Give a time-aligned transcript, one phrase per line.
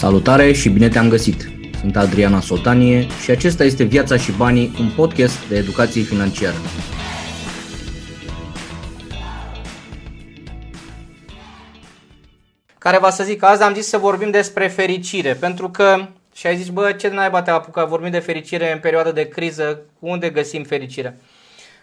[0.00, 1.50] Salutare și bine te-am găsit!
[1.80, 6.56] Sunt Adriana Sotanie și acesta este Viața și Banii, un podcast de educație financiară.
[12.78, 16.56] Care va să zic, azi am zis să vorbim despre fericire, pentru că și ai
[16.56, 20.62] zis, bă, ce naiba te apucat, vorbim de fericire în perioada de criză, unde găsim
[20.64, 21.14] fericirea?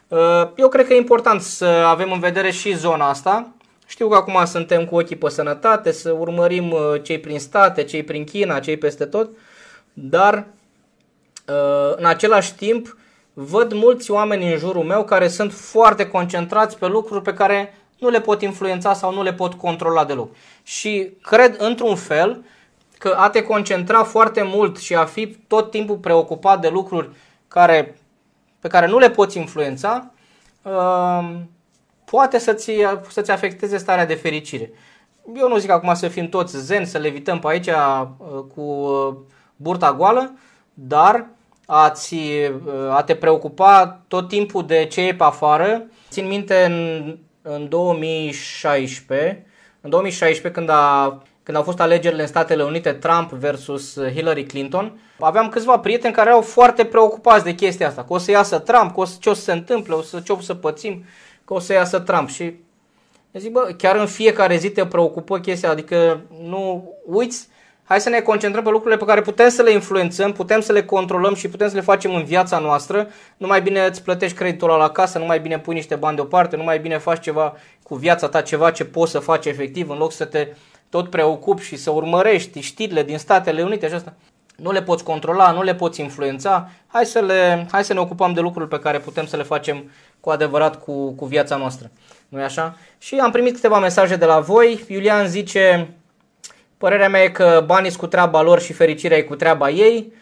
[0.08, 3.52] Uh, eu cred că e important să avem în vedere și zona asta.
[3.88, 8.04] Știu că acum suntem cu ochii pe sănătate, să urmărim uh, cei prin state, cei
[8.04, 9.30] prin China, cei peste tot,
[9.94, 10.48] dar
[11.48, 12.98] uh, în același timp
[13.34, 18.10] văd mulți oameni în jurul meu care sunt foarte concentrați pe lucruri pe care nu
[18.10, 20.36] le pot influența sau nu le pot controla deloc.
[20.64, 22.44] Și cred într-un fel
[22.98, 27.10] că a te concentra foarte mult și a fi tot timpul preocupat de lucruri
[27.48, 27.98] care,
[28.60, 30.12] pe care nu le poți influența,
[30.62, 31.30] uh,
[32.12, 32.72] poate să-ți,
[33.10, 34.72] să-ți afecteze starea de fericire.
[35.36, 38.08] Eu nu zic acum să fim toți zen, să le evităm pe aici uh,
[38.56, 39.16] cu uh,
[39.56, 40.34] burta goală,
[40.74, 41.28] dar
[41.66, 42.16] a-ți,
[42.90, 45.84] a te preocupa tot timpul de ce e pe afară.
[46.10, 49.46] Țin minte în, în 2016,
[49.82, 55.00] în 2016 când a când au fost alegerile în Statele Unite, Trump versus Hillary Clinton,
[55.20, 58.94] aveam câțiva prieteni care erau foarte preocupați de chestia asta, că o să iasă Trump,
[58.94, 61.06] că o să, ce o să se întâmple, o să, ce o să pățim,
[61.48, 62.30] că o să iasă Trump.
[62.30, 62.54] Și
[63.34, 67.48] zic, bă, chiar în fiecare zi te preocupă chestia, adică nu uiți,
[67.84, 70.84] hai să ne concentrăm pe lucrurile pe care putem să le influențăm, putem să le
[70.84, 73.08] controlăm și putem să le facem în viața noastră.
[73.38, 76.16] Nu mai bine îți plătești creditul ăla la casă, nu mai bine pui niște bani
[76.16, 77.54] deoparte, nu mai bine faci ceva
[77.84, 80.48] cu viața ta, ceva ce poți să faci efectiv, în loc să te
[80.90, 84.14] tot preocupi și să urmărești știrile din Statele Unite și asta,
[84.58, 88.34] nu le poți controla, nu le poți influența, hai să, le, hai să ne ocupăm
[88.34, 89.92] de lucruri pe care putem să le facem
[90.28, 91.92] cu adevărat cu, cu viața noastră.
[92.30, 92.78] nu e așa?
[92.98, 94.86] Și am primit câteva mesaje de la voi.
[94.88, 95.90] Iulian zice,
[96.78, 100.14] părerea mea e că banii sunt cu treaba lor și fericirea e cu treaba ei.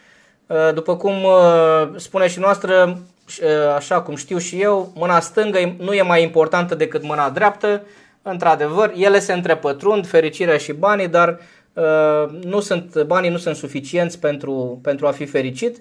[0.46, 2.98] Uh, după cum uh, spune și noastră,
[3.42, 7.82] uh, așa cum știu și eu, mâna stângă nu e mai importantă decât mâna dreaptă
[8.22, 11.40] Într-adevăr, ele se întrepătrund, fericirea și banii, dar
[11.72, 15.80] uh, nu sunt, banii nu sunt suficienți pentru, pentru a fi fericit.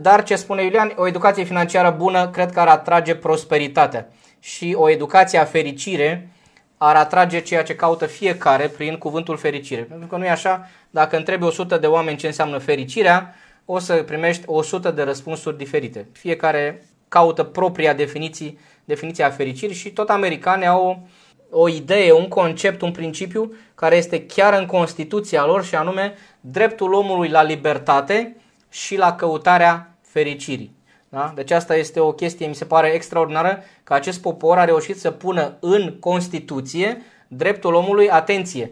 [0.00, 4.08] Dar ce spune Iulian, o educație financiară bună cred că ar atrage prosperitatea
[4.40, 6.28] și o educație a fericire
[6.76, 9.82] ar atrage ceea ce caută fiecare prin cuvântul fericire.
[9.82, 13.94] Pentru că nu e așa, dacă întrebi 100 de oameni ce înseamnă fericirea, o să
[13.94, 16.08] primești 100 de răspunsuri diferite.
[16.12, 21.08] Fiecare caută propria definiție, definiția fericirii și tot americanii au
[21.50, 26.92] o idee, un concept, un principiu care este chiar în Constituția lor și anume dreptul
[26.92, 28.36] omului la libertate
[28.72, 30.74] și la căutarea fericirii.
[31.08, 31.32] Da?
[31.34, 35.10] Deci asta este o chestie, mi se pare extraordinară, că acest popor a reușit să
[35.10, 38.70] pună în Constituție dreptul omului, atenție,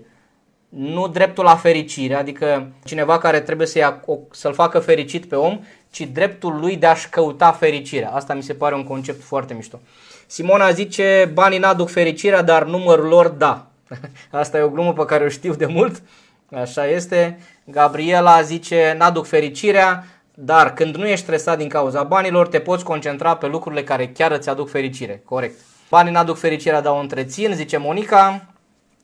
[0.69, 5.61] nu dreptul la fericire, adică cineva care trebuie să ia, să-l facă fericit pe om,
[5.91, 8.11] ci dreptul lui de a-și căuta fericirea.
[8.11, 9.81] Asta mi se pare un concept foarte mișto.
[10.27, 13.67] Simona zice, banii n-aduc fericirea, dar numărul lor da.
[14.31, 16.03] Asta e o glumă pe care o știu de mult.
[16.55, 17.39] Așa este.
[17.65, 23.37] Gabriela zice, n-aduc fericirea, dar când nu ești stresat din cauza banilor, te poți concentra
[23.37, 25.23] pe lucrurile care chiar îți aduc fericire.
[25.25, 25.59] Corect.
[25.91, 28.47] Banii n-aduc fericirea, dar o întrețin, zice Monica.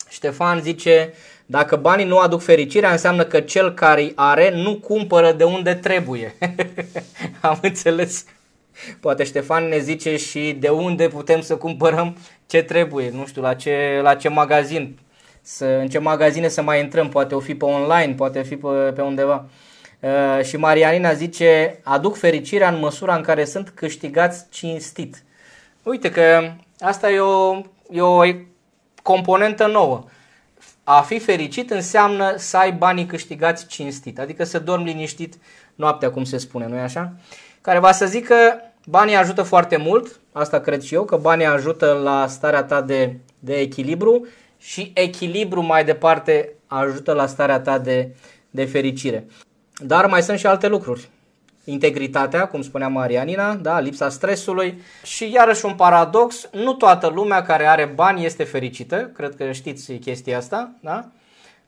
[0.09, 1.13] Ștefan zice,
[1.47, 5.75] dacă banii nu aduc fericirea, înseamnă că cel care îi are nu cumpără de unde
[5.75, 6.35] trebuie.
[7.41, 8.25] Am înțeles.
[9.01, 13.55] Poate Ștefan ne zice și de unde putem să cumpărăm ce trebuie, nu știu, la
[13.55, 14.99] ce, la ce magazin,
[15.49, 18.69] să, în ce magazine să mai intrăm, poate o fi pe online, poate fi pe,
[18.69, 19.45] pe undeva.
[20.01, 25.23] Uh, și Marianina zice, aduc fericirea în măsura în care sunt câștigați cinstit.
[25.83, 28.21] Uite că asta e o, e o
[29.03, 30.05] componentă nouă.
[30.85, 35.35] A fi fericit înseamnă să ai banii câștigați cinstit, adică să dormi liniștit
[35.75, 37.13] noaptea, cum se spune, nu-i așa?
[37.61, 38.35] Care va să zică,
[38.87, 43.17] banii ajută foarte mult, asta cred și eu, că banii ajută la starea ta de,
[43.39, 44.27] de echilibru
[44.67, 48.15] și echilibru mai departe ajută la starea ta de,
[48.51, 49.27] de fericire.
[49.79, 51.09] Dar mai sunt și alte lucruri.
[51.65, 57.67] Integritatea, cum spunea Marianina, da, lipsa stresului și iarăși un paradox, nu toată lumea care
[57.67, 61.09] are bani este fericită, cred că știți chestia asta, da?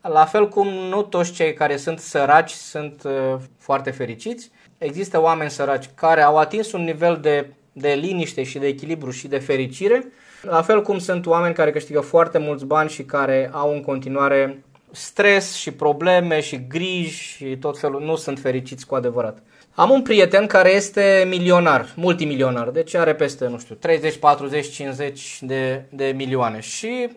[0.01, 4.51] La fel cum nu toți cei care sunt săraci sunt uh, foarte fericiți.
[4.79, 9.29] Există oameni săraci care au atins un nivel de, de liniște și de echilibru și
[9.29, 10.07] de fericire,
[10.43, 14.63] la fel cum sunt oameni care câștigă foarte mulți bani și care au în continuare
[14.91, 19.39] stres și probleme și griji și tot felul, nu sunt fericiți cu adevărat.
[19.75, 25.39] Am un prieten care este milionar, multimilionar, deci are peste, nu știu, 30, 40, 50
[25.41, 27.09] de, de milioane și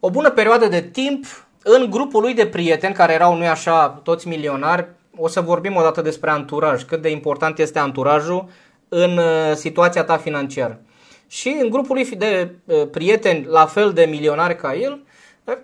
[0.00, 1.24] o bună perioadă de timp
[1.62, 4.86] în grupul lui de prieteni, care erau, nu așa, toți milionari,
[5.16, 8.48] o să vorbim o dată despre anturaj, cât de important este anturajul
[8.88, 10.80] în uh, situația ta financiară.
[11.28, 15.00] Și în grupul lui de uh, prieteni, la fel de milionari ca el,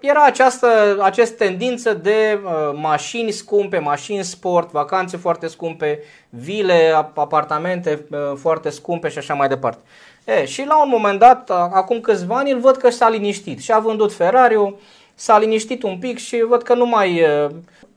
[0.01, 8.07] era această, această tendință de uh, mașini scumpe, mașini sport, vacanțe foarte scumpe, vile, apartamente
[8.11, 9.83] uh, foarte scumpe și așa mai departe.
[10.25, 13.73] E, și la un moment dat, acum câțiva ani, îl văd că s-a liniștit și
[13.73, 14.75] a vândut ferrari
[15.15, 17.23] s-a liniștit un pic și văd că nu mai...
[17.23, 17.51] Uh,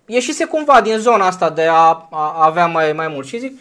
[0.05, 3.59] ieșise cumva din zona asta de a, a avea mai, mai mult și zic,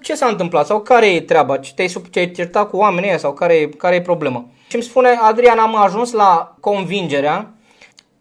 [0.00, 1.58] ce s-a întâmplat sau care e treaba?
[1.74, 4.44] Te-ai, te-ai certat cu oamenii sau care, care e problema?
[4.68, 7.50] Și îmi spune, Adrian, am ajuns la convingerea,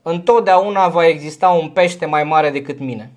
[0.01, 3.11] întotdeauna va exista un pește mai mare decât mine.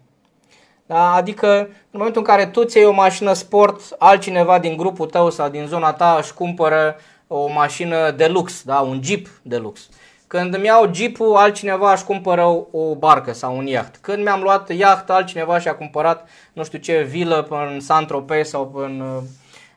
[0.86, 1.12] Da?
[1.12, 5.48] Adică în momentul în care tu ți o mașină sport, altcineva din grupul tău sau
[5.48, 6.96] din zona ta își cumpără
[7.26, 8.81] o mașină de lux, da?
[8.81, 9.88] un Jeep de lux.
[10.28, 13.96] Când îmi iau Jeep-ul, altcineva își cumpără o, o barcă sau un iaht.
[14.00, 19.22] Când mi-am luat iaht, altcineva și-a cumpărat nu știu ce vilă în Saint-Tropez sau în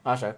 [0.01, 0.36] Așa.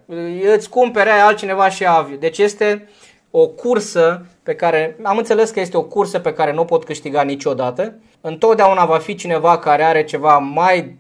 [0.56, 2.16] Îți cumpere altcineva și aviu.
[2.16, 2.90] Deci este
[3.32, 6.84] o cursă pe care, am înțeles că este o cursă pe care nu o pot
[6.84, 7.96] câștiga niciodată.
[8.22, 10.98] Întotdeauna va fi cineva care are ceva mai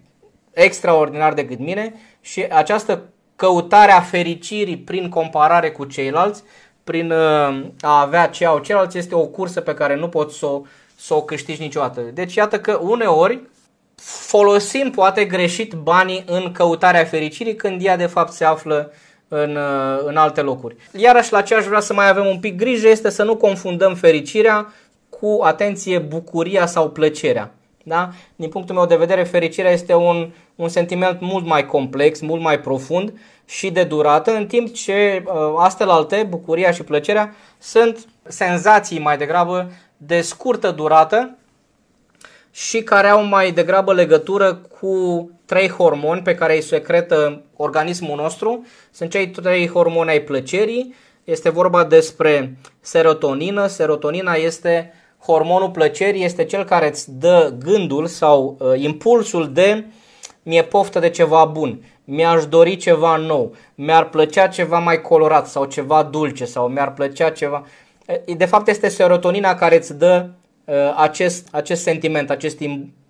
[0.52, 3.04] extraordinar decât mine și această
[3.36, 6.44] căutare a fericirii prin comparare cu ceilalți,
[6.84, 10.46] prin uh, a avea ce au ceilalți, este o cursă pe care nu poți să
[10.46, 10.62] o,
[10.96, 12.02] să o câștigi niciodată.
[12.02, 13.42] Deci iată că uneori
[13.96, 18.92] folosim poate greșit banii în căutarea fericirii când ea de fapt se află
[19.28, 20.76] în, uh, în alte locuri.
[20.92, 23.96] Iarăși la ce aș vrea să mai avem un pic grijă este să nu confundăm
[23.96, 24.74] fericirea
[25.10, 27.52] cu, atenție, bucuria sau plăcerea.
[27.84, 28.10] Da?
[28.36, 32.60] Din punctul meu de vedere, fericirea este un, un sentiment mult mai complex, mult mai
[32.60, 33.14] profund
[33.46, 39.72] și de durată, în timp ce uh, astelalte, bucuria și plăcerea, sunt senzații mai degrabă
[39.98, 41.38] de scurtă durată
[42.52, 48.66] și care au mai degrabă legătură cu trei hormoni pe care îi secretă organismul nostru.
[48.92, 50.96] Sunt cei trei hormoni ai plăcerii.
[51.24, 53.68] Este vorba despre serotonină.
[53.68, 54.94] Serotonina este
[55.26, 59.86] hormonul plăcerii, este cel care îți dă gândul sau uh, impulsul de
[60.44, 65.66] mi-e poftă de ceva bun, mi-aș dori ceva nou, mi-ar plăcea ceva mai colorat sau
[65.66, 67.66] ceva dulce sau mi-ar plăcea ceva...
[68.38, 70.30] De fapt este serotonina care îți dă
[70.66, 72.60] Uh, acest, acest sentiment, acest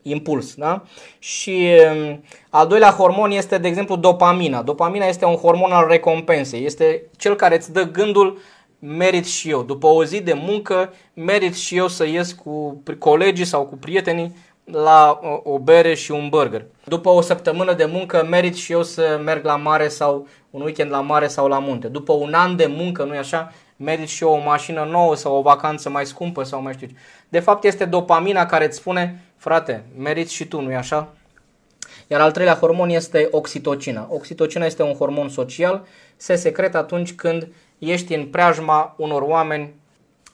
[0.02, 0.54] impuls.
[0.54, 0.84] Da?
[1.20, 4.62] Și um, al doilea hormon este, de exemplu, dopamina.
[4.62, 6.66] Dopamina este un hormon al recompensei.
[6.66, 8.38] Este cel care îți dă gândul
[8.86, 9.64] merit și eu.
[9.64, 14.36] După o zi de muncă, merit și eu să ies cu colegii sau cu prietenii
[14.64, 16.66] la o bere și un burger.
[16.86, 20.92] După o săptămână de muncă, merit și eu să merg la mare sau un weekend
[20.92, 21.88] la mare sau la munte.
[21.88, 23.52] După un an de muncă, nu-i așa?
[23.76, 26.94] merit și eu o mașină nouă sau o vacanță mai scumpă sau mai știu ce.
[27.30, 31.14] De fapt este dopamina care îți spune, frate, meriți și tu, nu-i așa?
[32.08, 34.08] Iar al treilea hormon este oxitocina.
[34.10, 35.86] Oxitocina este un hormon social,
[36.16, 37.48] se secretă atunci când
[37.92, 39.74] ești în preajma unor oameni,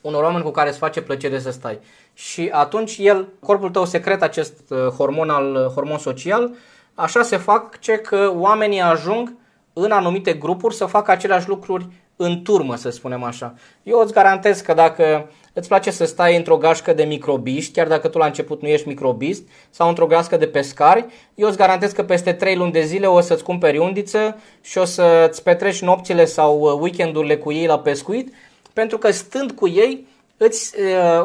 [0.01, 1.79] unor oameni cu care îți face plăcere să stai.
[2.13, 6.51] Și atunci el, corpul tău secretă acest uh, hormon al uh, hormon social,
[6.93, 9.33] așa se fac ce că oamenii ajung
[9.73, 13.53] în anumite grupuri să facă aceleași lucruri în turmă, să spunem așa.
[13.83, 18.07] Eu îți garantez că dacă îți place să stai într-o gașcă de microbiști, chiar dacă
[18.07, 22.03] tu la început nu ești microbist, sau într-o gașcă de pescari, eu îți garantez că
[22.03, 26.59] peste 3 luni de zile o să-ți cumperi undiță și o să-ți petreci nopțile sau
[26.59, 28.33] uh, weekendurile cu ei la pescuit,
[28.73, 30.75] pentru că stând cu ei, îți,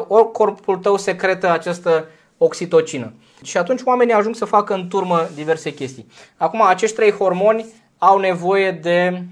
[0.09, 3.13] uh, corpul tău secretă această oxitocină.
[3.43, 6.07] Și atunci oamenii ajung să facă în turmă diverse chestii.
[6.37, 7.65] Acum, acești trei hormoni
[7.97, 9.23] au nevoie de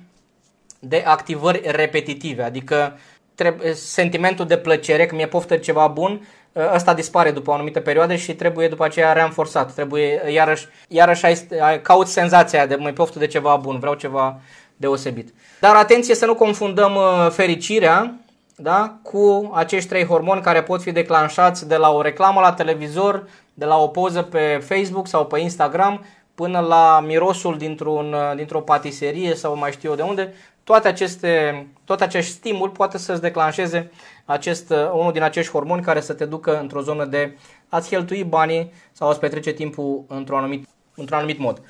[0.86, 2.98] de activări repetitive, adică
[3.36, 7.80] trebuie, sentimentul de plăcere, că mi-e poftă ceva bun, ă, ăsta dispare după o anumită
[7.80, 9.74] perioadă și trebuie după aceea reînforțat.
[9.74, 14.40] Trebuie iarăși, iarăși ai, ai, cauți senzația de mai poftă de ceva bun, vreau ceva
[14.78, 15.34] deosebit.
[15.60, 18.18] Dar atenție să nu confundăm ă, fericirea
[18.56, 23.28] da, cu acești trei hormoni care pot fi declanșați de la o reclamă la televizor,
[23.54, 28.62] de la o poză pe Facebook sau pe Instagram, până la mirosul dintr-un, ă, dintr-o
[28.62, 30.34] patiserie sau mai știu eu de unde,
[30.64, 33.92] toate aceste, tot acest stimul poate să-ți declanșeze
[34.26, 37.38] acest, uh, unul din acești hormoni care să te ducă într-o zonă de
[37.70, 41.62] a-ți cheltui banii sau a-ți petrece timpul într-un anumit, într-un anumit mod.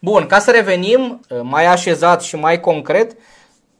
[0.00, 3.16] Bun, ca să revenim uh, mai așezat și mai concret,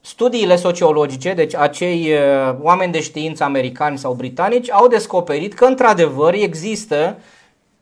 [0.01, 6.35] studiile sociologice, deci acei uh, oameni de știință americani sau britanici, au descoperit că într-adevăr
[6.35, 7.19] există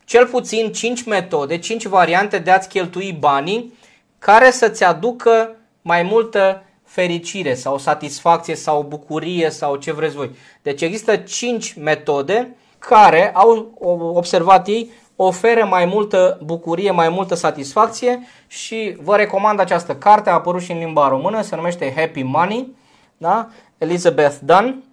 [0.05, 3.73] cel puțin 5 metode, 5 variante de a-ți cheltui banii
[4.19, 6.61] care să-ți aducă mai multă
[6.97, 10.31] fericire sau satisfacție sau bucurie sau ce vreți voi.
[10.61, 13.71] Deci există 5 metode care, au
[14.15, 20.33] observat ei, oferă mai multă bucurie, mai multă satisfacție și vă recomand această carte, a
[20.33, 22.75] apărut și în limba română, se numește Happy Money,
[23.17, 23.49] da?
[23.77, 24.83] Elizabeth Dunn.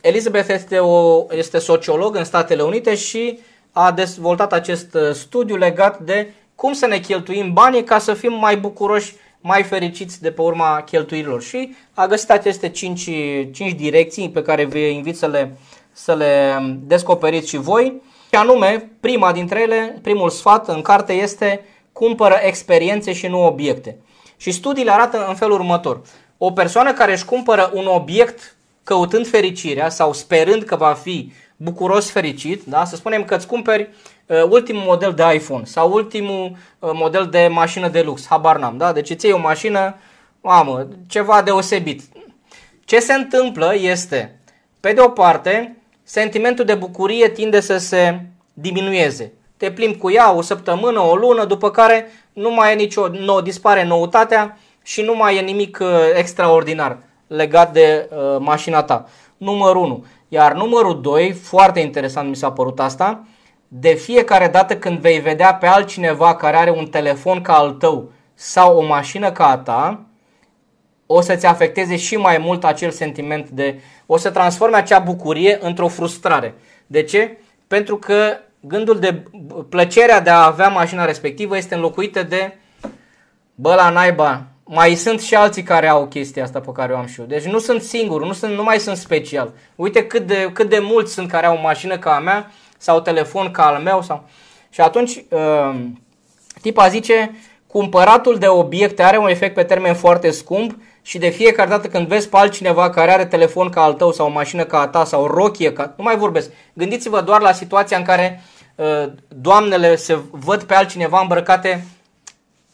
[0.00, 3.38] Elizabeth este, o, este sociolog în Statele Unite și
[3.72, 8.32] a dezvoltat acest uh, studiu legat de cum să ne cheltuim banii ca să fim
[8.32, 9.14] mai bucuroși,
[9.46, 11.42] mai fericiți de pe urma cheltuirilor.
[11.42, 13.00] Și a găsit aceste 5,
[13.52, 15.56] 5 direcții pe care vă invit să le,
[15.92, 18.02] să le descoperiți și voi.
[18.32, 23.96] Și anume, prima dintre ele, primul sfat în carte este cumpără experiențe și nu obiecte.
[24.36, 26.00] Și studiile arată în felul următor.
[26.38, 32.10] O persoană care își cumpără un obiect căutând fericirea sau sperând că va fi bucuros
[32.10, 32.84] fericit, da?
[32.84, 33.88] să spunem că îți cumperi uh,
[34.50, 38.92] ultimul model de iPhone sau ultimul uh, model de mașină de lux, habar n-am, da?
[38.92, 39.96] deci îți iei o mașină,
[40.40, 42.02] mamă, ceva deosebit.
[42.84, 44.40] Ce se întâmplă este,
[44.80, 48.20] pe de o parte, sentimentul de bucurie tinde să se
[48.52, 49.32] diminueze.
[49.56, 53.40] Te plimbi cu ea o săptămână, o lună, după care nu mai e nicio, nou,
[53.40, 59.08] dispare noutatea și nu mai e nimic uh, extraordinar legat de uh, mașina ta.
[59.36, 60.04] Numărul 1.
[60.28, 63.24] Iar numărul 2, foarte interesant mi s-a părut asta,
[63.68, 68.12] de fiecare dată când vei vedea pe altcineva care are un telefon ca al tău
[68.34, 70.06] sau o mașină ca a ta,
[71.06, 73.80] o să-ți afecteze și mai mult acel sentiment de...
[74.06, 76.54] o să transforme acea bucurie într-o frustrare.
[76.86, 77.38] De ce?
[77.66, 79.22] Pentru că gândul de
[79.68, 82.56] plăcerea de a avea mașina respectivă este înlocuită de
[83.54, 87.06] bă la naiba, mai sunt și alții care au chestia asta pe care o am
[87.06, 87.26] și eu.
[87.26, 89.52] Deci nu sunt singur, nu, sunt, nu mai sunt special.
[89.74, 93.00] Uite cât de, cât de mulți sunt care au o mașină ca a mea sau
[93.00, 94.02] telefon ca al meu.
[94.02, 94.24] Sau...
[94.70, 95.74] Și atunci uh,
[96.60, 97.34] tipa zice,
[97.66, 102.08] cumpăratul de obiecte are un efect pe termen foarte scump și de fiecare dată când
[102.08, 105.04] vezi pe altcineva care are telefon ca al tău sau o mașină ca a ta
[105.04, 105.94] sau rochie, ca...
[105.96, 106.50] nu mai vorbesc.
[106.72, 108.42] Gândiți-vă doar la situația în care
[108.74, 111.86] uh, doamnele se văd pe altcineva îmbrăcate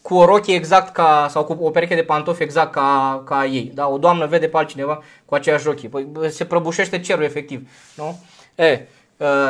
[0.02, 3.70] cu o rochie exact ca, sau cu o pereche de pantofi exact ca, ca ei.
[3.74, 3.88] Da?
[3.88, 5.88] O doamnă vede pe altcineva cu aceeași rochie.
[5.88, 7.68] Păi se prăbușește cerul efectiv.
[7.94, 8.18] Nu?
[8.54, 8.78] E, uh,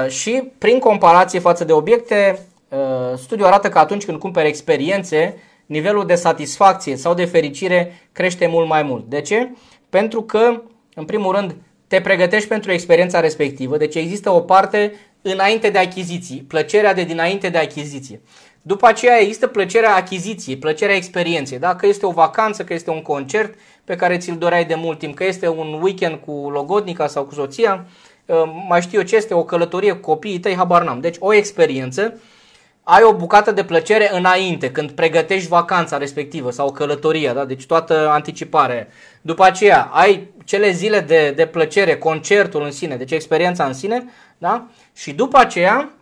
[0.09, 2.39] și prin comparație față de obiecte,
[2.69, 5.37] uh, studiul arată că atunci când cumperi experiențe,
[5.67, 9.05] nivelul de satisfacție sau de fericire crește mult mai mult.
[9.05, 9.51] De ce?
[9.91, 10.63] Pentru că,
[10.95, 11.55] în primul rând,
[11.87, 17.49] te pregătești pentru experiența respectivă, deci există o parte înainte de achiziții, plăcerea de dinainte
[17.49, 18.21] de achiziție.
[18.63, 21.77] După aceea există plăcerea achiziției, plăcerea experienței, da?
[21.77, 25.15] că este o vacanță, că este un concert pe care ți-l doreai de mult timp,
[25.15, 28.12] că este un weekend cu logodnica sau cu soția, uh,
[28.69, 31.01] mai știu eu ce este, o călătorie cu copiii tăi, habar n-am.
[31.01, 32.21] Deci o experiență,
[32.83, 37.45] ai o bucată de plăcere înainte, când pregătești vacanța respectivă sau călătoria, da?
[37.45, 38.89] deci toată anticiparea.
[39.21, 44.05] După aceea ai cele zile de, de plăcere, concertul în sine, deci experiența în sine,
[44.39, 44.67] da?
[44.95, 45.93] și după aceea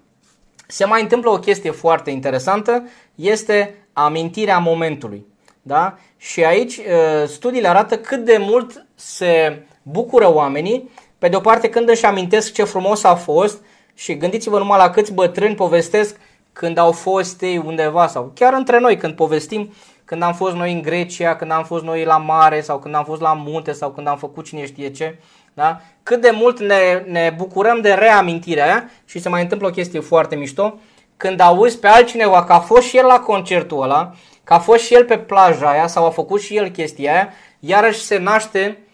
[0.67, 5.27] se mai întâmplă o chestie foarte interesantă, este amintirea momentului.
[5.63, 5.99] Da?
[6.17, 6.85] Și aici uh,
[7.27, 12.53] studiile arată cât de mult se bucură oamenii, pe de o parte când își amintesc
[12.53, 13.63] ce frumos a fost
[13.95, 16.17] și gândiți-vă numai la câți bătrâni povestesc
[16.53, 19.73] când au fost ei undeva sau chiar între noi când povestim
[20.05, 23.05] când am fost noi în Grecia, când am fost noi la mare sau când am
[23.05, 25.19] fost la munte sau când am făcut cine știe ce.
[25.55, 25.81] Da?
[26.03, 30.01] Cât de mult ne, ne bucurăm de reamintirea aia și se mai întâmplă o chestie
[30.01, 30.79] foarte mișto.
[31.17, 34.85] Când auzi pe altcineva că a fost și el la concertul ăla, că a fost
[34.85, 37.29] și el pe plaja aia sau a făcut și el chestia aia,
[37.61, 38.90] iarăși se naște uh,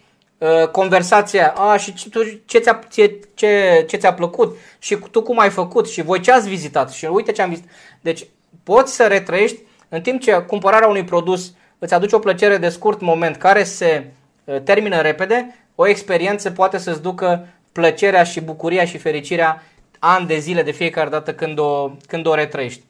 [0.71, 5.49] conversația, a, și tu, ce, ți-a, ce, ce, ce ți-a plăcut și tu cum ai
[5.49, 7.71] făcut și voi ce ați vizitat și uite ce am vizitat.
[8.01, 8.27] Deci
[8.63, 13.01] poți să retrăiești în timp ce cumpărarea unui produs îți aduce o plăcere de scurt
[13.01, 14.05] moment care se
[14.43, 19.63] uh, termină repede, o experiență poate să-ți ducă plăcerea și bucuria și fericirea
[19.99, 22.81] ani de zile de fiecare dată când o, când o retrăiești.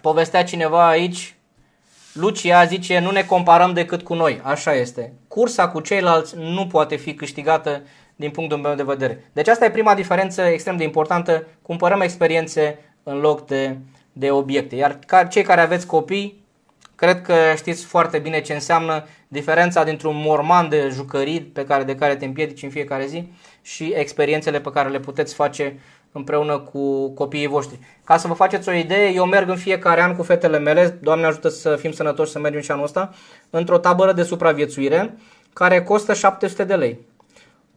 [0.00, 1.34] Povestea cineva aici,
[2.12, 4.40] Lucia zice, nu ne comparăm decât cu noi.
[4.42, 5.12] Așa este.
[5.28, 7.82] Cursa cu ceilalți nu poate fi câștigată
[8.16, 9.30] din punctul meu de vedere.
[9.32, 11.46] Deci asta e prima diferență extrem de importantă.
[11.62, 13.76] Cumpărăm experiențe în loc de,
[14.12, 14.76] de obiecte.
[14.76, 16.42] Iar ca, cei care aveți copii,
[17.02, 21.84] Cred că știți foarte bine ce înseamnă diferența dintre un morman de jucării pe care,
[21.84, 25.78] de care te împiedici în fiecare zi și experiențele pe care le puteți face
[26.12, 27.78] împreună cu copiii voștri.
[28.04, 31.26] Ca să vă faceți o idee, eu merg în fiecare an cu fetele mele, Doamne
[31.26, 33.14] ajută să fim sănătoși să mergem și anul ăsta,
[33.50, 35.16] într-o tabără de supraviețuire
[35.52, 36.98] care costă 700 de lei.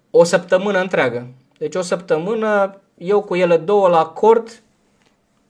[0.10, 1.28] O săptămână întreagă.
[1.58, 4.62] Deci o săptămână, eu cu ele două la cort,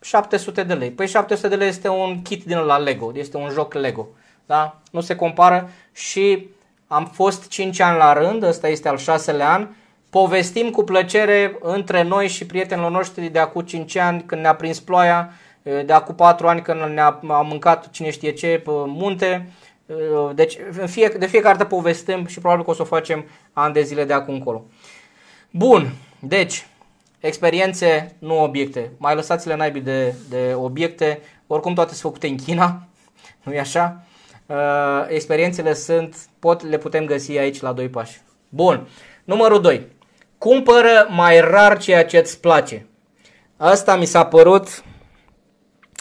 [0.01, 0.91] 700 de lei.
[0.91, 4.07] Păi 700 de lei este un kit din la Lego, este un joc Lego.
[4.45, 4.79] Da?
[4.91, 6.49] Nu se compară și
[6.87, 9.67] am fost 5 ani la rând, ăsta este al șaselea an,
[10.21, 14.79] povestim cu plăcere între noi și prietenilor noștri de acum 5 ani când ne-a prins
[14.79, 19.49] ploaia, de acum 4 ani când ne-a mâncat cine știe ce pe munte.
[20.33, 23.81] Deci fie, de fiecare dată povestim și probabil că o să o facem ani de
[23.81, 24.65] zile de acum încolo.
[25.51, 26.67] Bun, deci
[27.19, 28.91] experiențe, nu obiecte.
[28.97, 32.87] Mai lăsați-le naibii de, de obiecte, oricum toate sunt făcute în China,
[33.43, 34.03] nu e așa?
[34.45, 34.55] Uh,
[35.07, 38.21] experiențele sunt, pot, le putem găsi aici la doi pași.
[38.49, 38.87] Bun,
[39.23, 39.93] numărul 2.
[40.45, 42.87] Cumpără mai rar ceea ce îți place.
[43.57, 44.83] Asta mi s-a părut,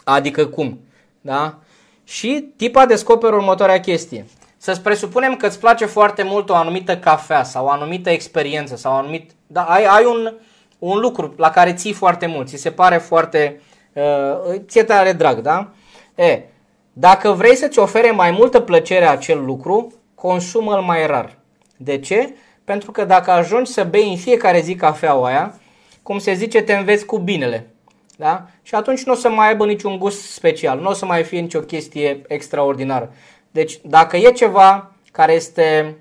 [0.04, 0.80] adică cum,
[1.20, 1.58] da?
[2.04, 4.26] Și tipa descoperă următoarea chestie.
[4.56, 8.96] Să-ți presupunem că îți place foarte mult o anumită cafea sau o anumită experiență sau
[8.96, 10.34] anumit, da, ai, ai un,
[10.78, 13.60] un lucru la care ții foarte mult, ți se pare foarte,
[13.92, 15.70] uh, ție tare drag, da?
[16.14, 16.42] E,
[16.92, 21.38] dacă vrei să-ți ofere mai multă plăcere acel lucru, consumă-l mai rar.
[21.76, 22.34] De ce?
[22.64, 25.58] Pentru că dacă ajungi să bei în fiecare zi cafeaua aia,
[26.02, 27.66] cum se zice, te înveți cu binele.
[28.16, 28.46] Da?
[28.62, 31.40] Și atunci nu o să mai aibă niciun gust special, nu o să mai fie
[31.40, 33.12] nicio chestie extraordinară.
[33.50, 35.96] Deci dacă e ceva care este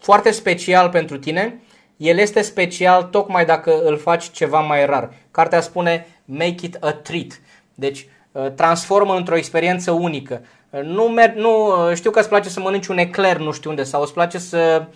[0.00, 1.60] foarte special pentru tine,
[1.96, 5.12] el este special tocmai dacă îl faci ceva mai rar.
[5.30, 7.40] Cartea spune make it a treat.
[7.74, 10.44] Deci uh, transformă într-o experiență unică.
[10.76, 13.70] Uh, nu, mer- nu uh, știu că îți place să mănânci un ecler nu știu
[13.70, 14.86] unde sau îți place să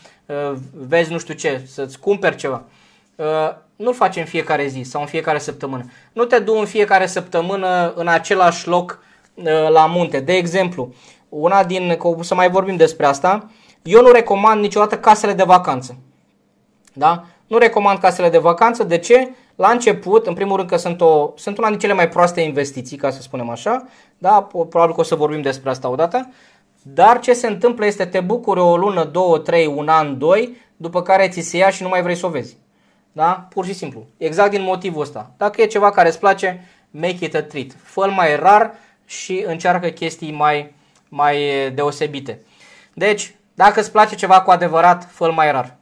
[0.72, 2.62] vezi nu știu ce, să-ți cumperi ceva.
[3.76, 5.84] Nu-l faci în fiecare zi sau în fiecare săptămână.
[6.12, 9.02] Nu te du în fiecare săptămână în același loc
[9.68, 10.20] la munte.
[10.20, 10.94] De exemplu,
[11.28, 13.50] una din, să mai vorbim despre asta,
[13.82, 15.96] eu nu recomand niciodată casele de vacanță.
[16.92, 17.24] Da?
[17.46, 18.84] Nu recomand casele de vacanță.
[18.84, 19.30] De ce?
[19.60, 22.96] La început, în primul rând că sunt, o, sunt una din cele mai proaste investiții,
[22.96, 23.88] ca să spunem așa.
[24.18, 24.48] Da?
[24.68, 26.32] Probabil că o să vorbim despre asta odată.
[26.82, 31.02] Dar ce se întâmplă este te bucuri o lună, două, trei, un an, doi, după
[31.02, 32.56] care ți se ia și nu mai vrei să o vezi.
[33.12, 33.46] Da?
[33.48, 34.06] Pur și simplu.
[34.16, 35.30] Exact din motivul ăsta.
[35.36, 37.70] Dacă e ceva care îți place, make it a treat.
[37.82, 38.74] fă mai rar
[39.04, 40.74] și încearcă chestii mai,
[41.08, 41.38] mai
[41.74, 42.40] deosebite.
[42.94, 45.78] Deci, dacă îți place ceva cu adevărat, fă mai rar.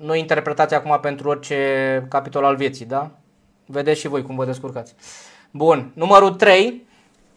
[0.00, 3.10] Nu interpretați acum pentru orice capitol al vieții, da?
[3.66, 4.94] Vedeți și voi cum vă descurcați.
[5.50, 6.86] Bun, numărul 3,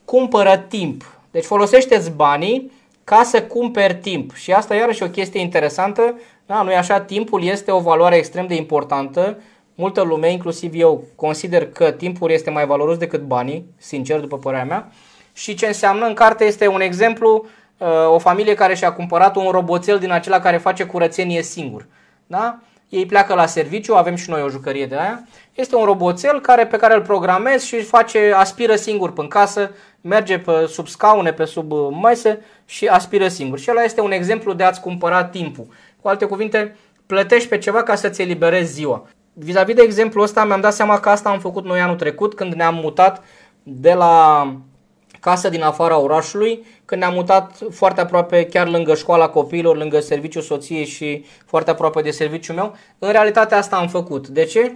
[0.06, 1.20] cumpără timp.
[1.32, 2.72] Deci folosește-ți banii
[3.04, 4.34] ca să cumperi timp.
[4.34, 6.20] Și asta iarăși o chestie interesantă.
[6.46, 7.02] Da, nu așa?
[7.02, 9.38] Timpul este o valoare extrem de importantă.
[9.76, 14.66] Multă lume, inclusiv eu, consider că timpul este mai valoros decât banii, sincer, după părerea
[14.66, 14.92] mea.
[15.34, 17.46] Și ce înseamnă în carte este un exemplu,
[17.78, 21.86] uh, o familie care și-a cumpărat un roboțel din acela care face curățenie singur.
[22.28, 22.60] Da?
[22.90, 25.28] Ei pleacă la serviciu, avem și noi o jucărie de aia.
[25.54, 30.40] Este un roboțel care, pe care îl programezi și face, aspiră singur în casă, merge
[30.40, 31.72] pe sub scaune, pe sub
[32.04, 33.60] mese și aspiră singur.
[33.60, 35.68] Și ăla este un exemplu de a-ți cumpăra timpul.
[36.02, 39.08] Cu alte cuvinte, plătești pe ceva ca să-ți eliberezi ziua.
[39.34, 42.54] Vis-a-vis de exemplu ăsta, mi-am dat seama că asta am făcut noi anul trecut când
[42.54, 43.24] ne-am mutat
[43.64, 44.44] de la
[45.28, 50.42] casă din afara orașului, când ne-am mutat foarte aproape chiar lângă școala copiilor, lângă serviciul
[50.42, 52.76] soției și foarte aproape de serviciul meu.
[53.00, 54.28] În realitate asta am făcut.
[54.28, 54.72] De ce?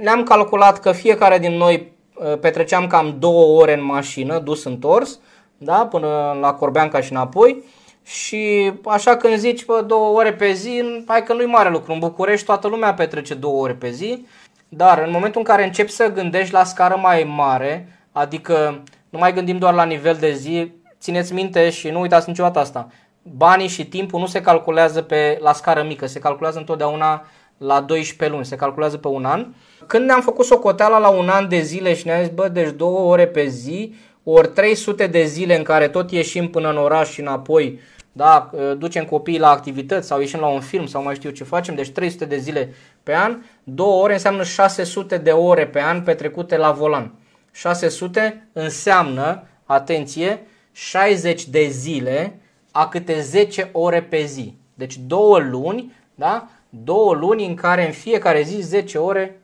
[0.00, 5.18] Ne-am calculat că fiecare din noi uh, petreceam cam două ore în mașină, dus întors,
[5.58, 7.62] da, până la Corbeanca și înapoi.
[8.04, 11.92] Și așa când zici pe două ore pe zi, hai că nu-i mare lucru.
[11.92, 14.26] În București toată lumea petrece două ore pe zi.
[14.68, 19.32] Dar în momentul în care începi să gândești la scară mai mare, adică nu mai
[19.32, 22.88] gândim doar la nivel de zi, țineți minte și nu uitați niciodată asta.
[23.22, 27.26] Banii și timpul nu se calculează pe, la scară mică, se calculează întotdeauna
[27.58, 29.46] la 12 luni, se calculează pe un an.
[29.86, 32.98] Când ne-am făcut socoteala la un an de zile și ne-am zis, bă, deci două
[32.98, 33.94] ore pe zi,
[34.24, 37.80] ori 300 de zile în care tot ieșim până în oraș și înapoi,
[38.12, 41.74] da, ducem copiii la activități sau ieșim la un film sau mai știu ce facem,
[41.74, 46.56] deci 300 de zile pe an, două ore înseamnă 600 de ore pe an petrecute
[46.56, 47.12] la volan.
[47.58, 52.40] 600 înseamnă, atenție, 60 de zile
[52.70, 54.54] a câte 10 ore pe zi.
[54.74, 56.48] Deci două luni, da?
[56.68, 59.40] Două luni în care în fiecare zi 10 ore,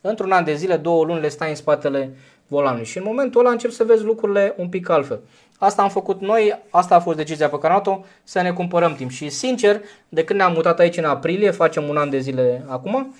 [0.00, 2.16] într-un an de zile, două luni le stai în spatele
[2.46, 2.84] volanului.
[2.84, 5.20] Și în momentul ăla încep să vezi lucrurile un pic altfel.
[5.58, 8.94] Asta am făcut noi, asta a fost decizia pe care am luat să ne cumpărăm
[8.94, 9.10] timp.
[9.10, 13.14] Și sincer, de când ne-am mutat aici în aprilie, facem un an de zile acum,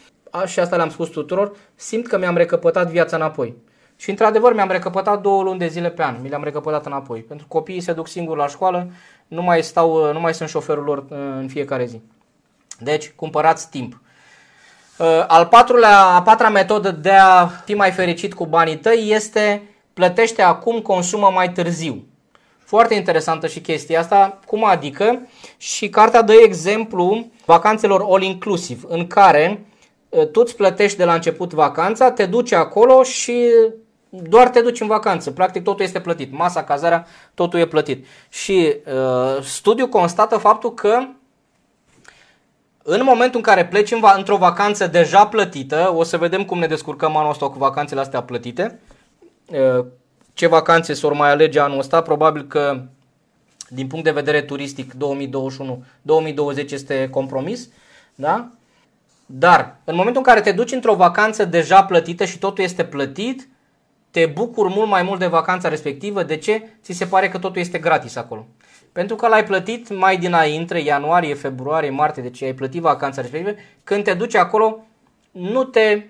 [0.47, 3.57] și asta le-am spus tuturor, simt că mi-am recăpătat viața înapoi.
[4.01, 7.21] Și într-adevăr mi-am recăpătat două luni de zile pe an, mi le-am recăpătat înapoi.
[7.21, 8.91] Pentru că copiii se duc singuri la școală,
[9.27, 12.01] nu mai, stau, nu mai sunt șoferul lor uh, în fiecare zi.
[12.81, 14.01] Deci, cumpărați timp.
[14.99, 19.63] Uh, al patrulea, a patra metodă de a fi mai fericit cu banii tăi este
[19.95, 22.05] plătește acum, consumă mai târziu.
[22.59, 29.67] Foarte interesantă și chestia asta, cum adică, și cartea dă exemplu vacanțelor all-inclusive, în care
[30.09, 33.51] tu îți plătești de la început vacanța, te duci acolo și
[34.09, 35.31] doar te duci în vacanță.
[35.31, 36.33] Practic totul este plătit.
[36.33, 38.07] Masa, cazarea, totul e plătit.
[38.29, 40.99] Și uh, studiul constată faptul că
[42.83, 46.59] în momentul în care pleci în va- într-o vacanță deja plătită, o să vedem cum
[46.59, 48.81] ne descurcăm anul ăsta cu vacanțele astea plătite,
[49.47, 49.85] uh,
[50.35, 52.83] ce vacanțe s-or mai alege anul ăsta, probabil că
[53.69, 57.69] din punct de vedere turistic 2021-2020 este compromis,
[58.15, 58.49] da?
[59.27, 63.49] Dar în momentul în care te duci într-o vacanță deja plătită și totul este plătit,
[64.19, 66.23] te bucuri mult mai mult de vacanța respectivă.
[66.23, 66.69] De ce?
[66.83, 68.47] Ți se pare că totul este gratis acolo.
[68.93, 73.57] Pentru că l-ai plătit mai dinainte, ianuarie, februarie, martie, deci ai plătit vacanța respectivă.
[73.85, 74.87] Când te duci acolo,
[75.31, 76.03] nu te,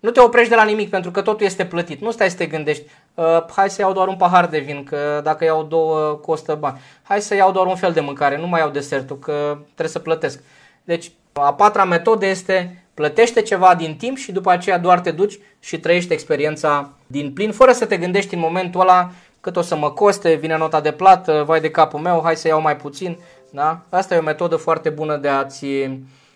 [0.00, 2.00] nu te oprești de la nimic pentru că totul este plătit.
[2.00, 5.20] Nu stai să te gândești, uh, hai să iau doar un pahar de vin, că
[5.24, 6.80] dacă iau două costă bani.
[7.02, 9.98] Hai să iau doar un fel de mâncare, nu mai iau desertul, că trebuie să
[9.98, 10.42] plătesc.
[10.84, 15.38] Deci, a patra metodă este plătește ceva din timp și după aceea doar te duci
[15.60, 19.76] și trăiești experiența din plin, fără să te gândești în momentul ăla cât o să
[19.76, 23.18] mă coste, vine nota de plată, vai de capul meu, hai să iau mai puțin.
[23.50, 23.80] Da?
[23.88, 25.66] Asta e o metodă foarte bună de, a-ți,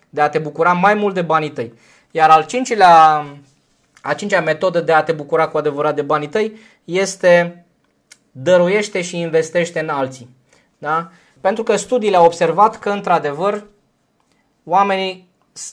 [0.08, 1.72] de a te bucura mai mult de banii tăi.
[2.10, 3.24] Iar al cincilea,
[4.02, 7.64] a cincea metodă de a te bucura cu adevărat de banii tăi este
[8.30, 10.28] dăruiește și investește în alții.
[10.78, 11.10] Da?
[11.40, 13.64] Pentru că studiile au observat că, într-adevăr,
[14.64, 15.23] oamenii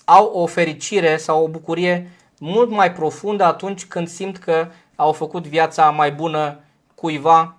[0.05, 5.47] au o fericire sau o bucurie mult mai profundă atunci când simt că au făcut
[5.47, 6.59] viața mai bună
[6.95, 7.55] cuiva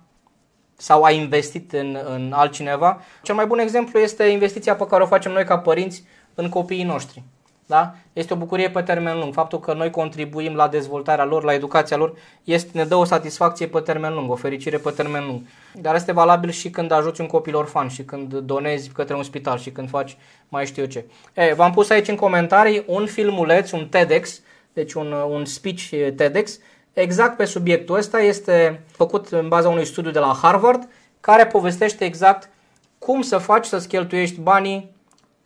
[0.77, 3.01] sau a investit în, în altcineva.
[3.21, 6.83] Cel mai bun exemplu este investiția pe care o facem noi ca părinți în copiii
[6.83, 7.23] noștri.
[7.65, 7.95] Da?
[8.13, 9.33] Este o bucurie pe termen lung.
[9.33, 13.67] Faptul că noi contribuim la dezvoltarea lor, la educația lor, este, ne dă o satisfacție
[13.67, 15.41] pe termen lung, o fericire pe termen lung.
[15.73, 19.57] Dar este valabil și când ajuți un copil orfan și când donezi către un spital
[19.57, 20.17] și când faci
[20.49, 21.05] mai știu eu ce.
[21.33, 24.41] E, v-am pus aici în comentarii un filmuleț, un TEDx,
[24.73, 26.59] deci un, un speech TEDx,
[26.93, 28.19] exact pe subiectul ăsta.
[28.19, 30.87] Este făcut în baza unui studiu de la Harvard,
[31.19, 32.49] care povestește exact
[32.97, 34.91] cum să faci să-ți cheltuiești banii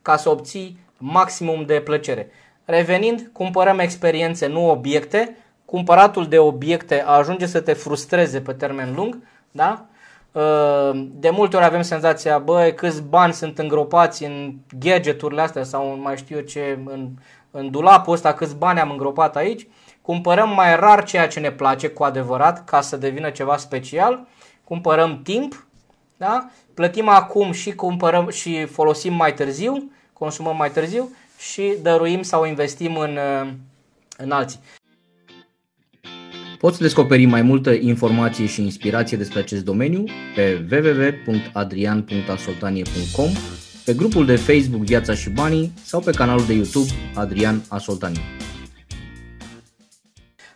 [0.01, 2.31] ca să obții maximum de plăcere.
[2.65, 5.38] Revenind, cumpărăm experiențe, nu obiecte.
[5.65, 9.17] Cumpăratul de obiecte ajunge să te frustreze pe termen lung,
[9.51, 9.86] da?
[10.31, 15.99] Uh, de multe ori avem senzația, băi, câți bani sunt îngropați în gadgeturile astea sau
[16.01, 17.10] mai știu eu ce, în,
[17.51, 19.67] în dulapul ăsta, câți bani am îngropat aici.
[20.01, 24.27] Cumpărăm mai rar ceea ce ne place cu adevărat ca să devină ceva special.
[24.63, 25.67] Cumpărăm timp,
[26.17, 26.49] da?
[26.73, 32.95] plătim acum și cumpărăm și folosim mai târziu consumăm mai târziu și dăruim sau investim
[32.95, 33.47] în, uh,
[34.17, 34.60] în alții.
[36.60, 40.03] Poți descoperi mai multă informație și inspirație despre acest domeniu
[40.36, 43.30] pe www.adrian.asoltanie.com,
[43.86, 48.21] pe grupul de Facebook Viața și Banii sau pe canalul de YouTube Adrian Asoltanie.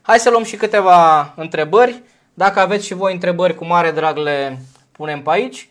[0.02, 2.02] Hai să luăm și câteva întrebări.
[2.34, 4.58] Dacă aveți și voi întrebări, cu mare drag le
[4.92, 5.70] punem pe aici.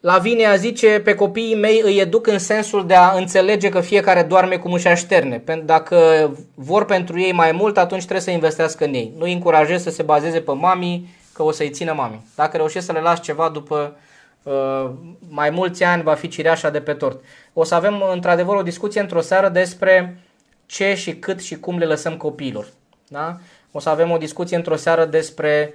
[0.00, 4.56] Lavinia zice, pe copiii mei îi educ în sensul de a înțelege că fiecare doarme
[4.56, 5.42] cum își așterne.
[5.64, 9.12] Dacă vor pentru ei mai mult, atunci trebuie să investească în ei.
[9.16, 12.26] Nu îi încurajez să se bazeze pe mami, că o să-i țină mami.
[12.34, 13.96] Dacă reușești să le lași ceva după
[14.42, 14.90] uh,
[15.28, 17.24] mai mulți ani, va fi cireașa de pe tort.
[17.52, 20.18] O să avem într-adevăr o discuție într-o seară despre
[20.66, 22.66] ce și cât și cum le lăsăm copiilor.
[23.08, 23.36] Da?
[23.72, 25.74] O să avem o discuție într-o seară despre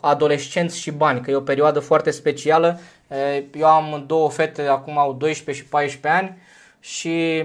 [0.00, 2.80] adolescenți și bani, că e o perioadă foarte specială.
[3.54, 6.36] Eu am două fete, acum au 12 și 14 ani
[6.80, 7.44] și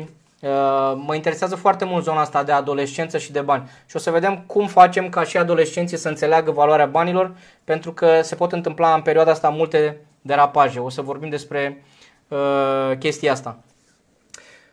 [0.95, 3.69] mă interesează foarte mult zona asta de adolescență și de bani.
[3.85, 7.31] Și o să vedem cum facem ca și adolescenții să înțeleagă valoarea banilor,
[7.63, 10.79] pentru că se pot întâmpla în perioada asta multe derapaje.
[10.79, 11.83] O să vorbim despre
[12.27, 13.57] uh, chestia asta.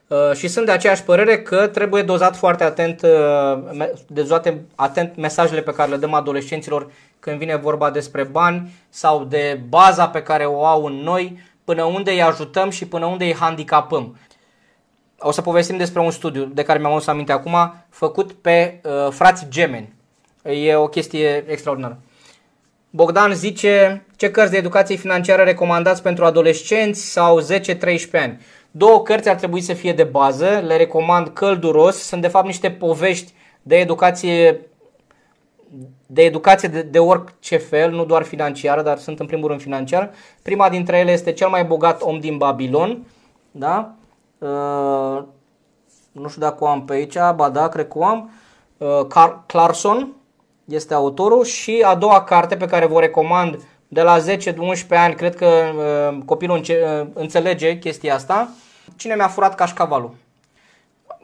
[0.08, 5.62] Uh, și sunt de aceeași părere că trebuie dozat foarte atent, uh, dozate atent mesajele
[5.62, 6.90] pe care le dăm adolescenților
[7.20, 11.84] când vine vorba despre bani sau de baza pe care o au în noi, până
[11.84, 14.18] unde îi ajutăm și până unde îi handicapăm.
[15.18, 19.10] O să povestim despre un studiu de care mi-am adus aminte acum, făcut pe uh,
[19.10, 19.92] frați gemeni.
[20.42, 21.98] E o chestie extraordinară.
[22.90, 27.44] Bogdan zice ce cărți de educație financiară recomandați pentru adolescenți sau 10-13
[28.12, 28.38] ani.
[28.70, 32.70] Două cărți ar trebui să fie de bază, le recomand călduros, sunt de fapt niște
[32.70, 34.68] povești de educație
[36.06, 40.10] de educație de, de orice fel, nu doar financiară, dar sunt în primul rând financiară.
[40.42, 43.06] Prima dintre ele este cel mai bogat om din Babilon,
[43.50, 43.94] da?
[44.38, 45.22] Uh,
[46.12, 48.30] nu știu dacă o am pe aici, ba da, cred că o am.
[48.78, 50.12] Uh, Car- Clarkson
[50.64, 54.22] este autorul și a doua carte pe care vă recomand de la 10-11
[54.88, 58.48] ani, cred că uh, copilul înce- uh, înțelege chestia asta.
[58.96, 60.14] Cine mi-a furat cașcavalul?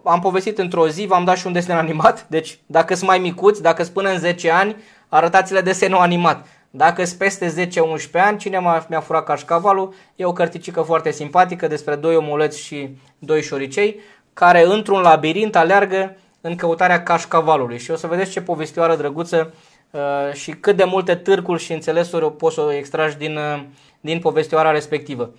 [0.04, 3.62] Am povestit într-o zi, v-am dat și un desen animat, deci dacă sunt mai micuți,
[3.62, 4.76] dacă sunt până în 10 ani,
[5.08, 6.46] arătați-le desenul animat.
[6.70, 7.70] Dacă sunt peste 10-11
[8.12, 9.94] ani, cine mi-a furat cașcavalul?
[10.16, 14.00] E o cărticică foarte simpatică despre doi omuleți și doi șoricei
[14.32, 17.78] care într-un labirint aleargă în căutarea cașcavalului.
[17.78, 19.73] Și o să vedeți ce povestioară drăguță uh,
[20.32, 23.62] și cât de multe târcuri și înțelesuri poți să o extragi din, uh,
[24.00, 25.30] din povestioara respectivă.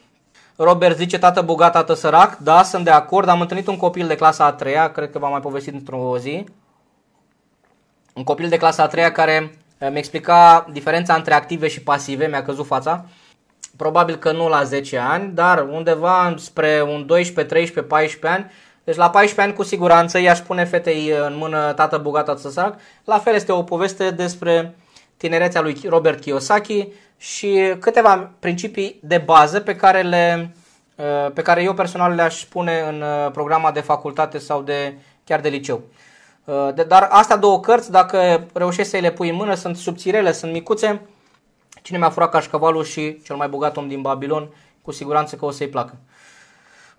[0.55, 2.37] Robert zice, tată bogat, tată sărac.
[2.37, 3.27] Da, sunt de acord.
[3.27, 6.45] Am întâlnit un copil de clasa a treia, cred că v-am mai povestit într-o zi.
[8.13, 12.27] Un copil de clasa a treia care uh, mi explica diferența între active și pasive,
[12.27, 13.05] mi-a căzut fața.
[13.77, 18.51] Probabil că nu la 10 ani, dar undeva spre un 12, 13, 14 ani
[18.85, 22.79] deci la 14 ani cu siguranță i-aș pune fetei în mână tată bogat, tată sărac.
[23.03, 24.75] La fel este o poveste despre
[25.17, 30.55] tinerețea lui Robert Kiyosaki și câteva principii de bază pe care, le,
[30.95, 35.39] uh, pe care eu personal le-aș pune în uh, programa de facultate sau de chiar
[35.39, 35.81] de liceu.
[36.43, 40.51] Uh, dar astea două cărți, dacă reușești să le pui în mână, sunt subțirele, sunt
[40.51, 41.01] micuțe.
[41.81, 44.49] Cine mi-a furat cașcavalul și cel mai bogat om din Babilon,
[44.81, 45.97] cu siguranță că o să-i placă.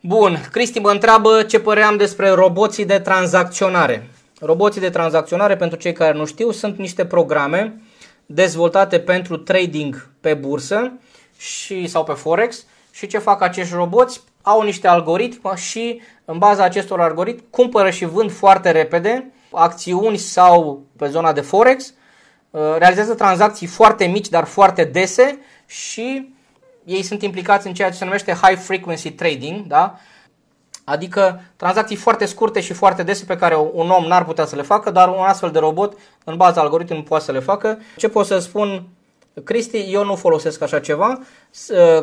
[0.00, 4.10] Bun, Cristi mă întreabă ce păream despre roboții de tranzacționare.
[4.40, 7.80] Roboții de tranzacționare, pentru cei care nu știu, sunt niște programe
[8.26, 10.92] dezvoltate pentru trading pe bursă
[11.38, 14.20] și, sau pe Forex și ce fac acești roboți?
[14.42, 20.82] Au niște algoritmi și în baza acestor algoritmi cumpără și vând foarte repede acțiuni sau
[20.96, 21.92] pe zona de Forex,
[22.50, 26.34] uh, realizează tranzacții foarte mici, dar foarte dese și
[26.86, 29.98] ei sunt implicați în ceea ce se numește high frequency trading, da?
[30.84, 34.62] Adică tranzacții foarte scurte și foarte dese pe care un om n-ar putea să le
[34.62, 37.78] facă, dar un astfel de robot, în baza algoritmului, poate să le facă.
[37.96, 38.88] Ce pot să spun,
[39.44, 41.20] Cristi, eu nu folosesc așa ceva.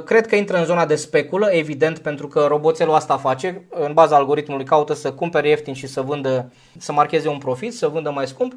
[0.06, 3.66] Cred că intră în zona de speculă, evident, pentru că roboțelul asta face.
[3.70, 7.88] În baza algoritmului caută să cumpere ieftin și să vândă, să marcheze un profit, să
[7.88, 8.54] vândă mai scump.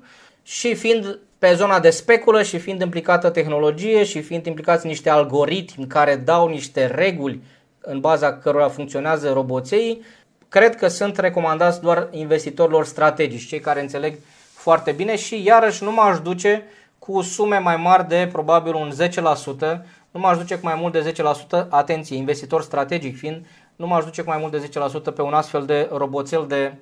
[0.48, 5.86] Și fiind pe zona de speculă și fiind implicată tehnologie și fiind implicați niște algoritmi
[5.86, 7.42] care dau niște reguli
[7.80, 10.02] în baza cărora funcționează roboței,
[10.48, 14.18] cred că sunt recomandați doar investitorilor strategici, cei care înțeleg
[14.54, 16.62] foarte bine și iarăși nu m-aș duce
[16.98, 19.78] cu sume mai mari de probabil un 10%,
[20.10, 21.12] nu m-aș duce cu mai mult de
[21.56, 24.68] 10%, atenție, investitor strategic fiind, nu m-aș duce cu mai mult de
[25.10, 26.72] 10% pe un astfel de roboțel de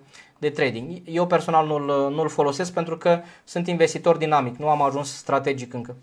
[0.44, 1.02] de trading.
[1.04, 5.96] Eu personal nu-l, nu-l folosesc pentru că sunt investitor dinamic, nu am ajuns strategic încă.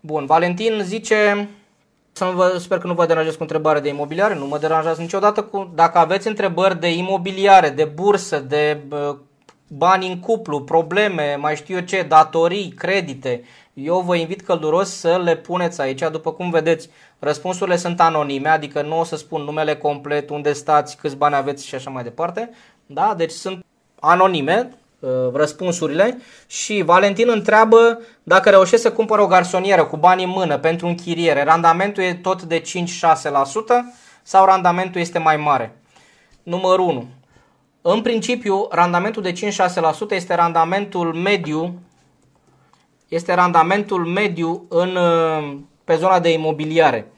[0.00, 1.48] Bun, Valentin zice,
[2.12, 5.00] să nu vă, sper că nu vă deranjez cu întrebare de imobiliare, nu mă deranjează
[5.00, 8.80] niciodată cu, dacă aveți întrebări de imobiliare, de bursă, de
[9.68, 13.42] bani în cuplu, probleme, mai știu eu ce, datorii, credite,
[13.74, 16.02] eu vă invit călduros să le puneți aici.
[16.12, 16.88] După cum vedeți,
[17.18, 21.66] răspunsurile sunt anonime, adică nu o să spun numele complet, unde stați, câți bani aveți
[21.66, 22.50] și așa mai departe.
[22.86, 23.14] Da?
[23.16, 23.64] Deci sunt
[24.00, 30.30] anonime uh, răspunsurile și Valentin întreabă dacă reușește să cumpără o garsonieră cu bani în
[30.30, 32.64] mână pentru închiriere, randamentul e tot de 5-6%
[34.22, 35.76] sau randamentul este mai mare?
[36.42, 37.06] Numărul 1.
[37.82, 39.36] În principiu, randamentul de 5-6%
[40.10, 41.80] este randamentul mediu
[43.10, 47.12] este randamentul mediu în, uh, pe zona de imobiliare.